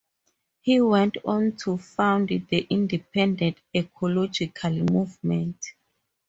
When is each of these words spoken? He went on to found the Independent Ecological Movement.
He 0.61 0.81
went 0.81 1.17
on 1.25 1.57
to 1.57 1.77
found 1.77 2.29
the 2.29 2.65
Independent 2.71 3.59
Ecological 3.71 4.71
Movement. 4.71 5.59